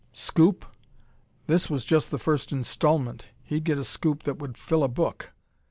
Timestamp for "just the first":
1.85-2.51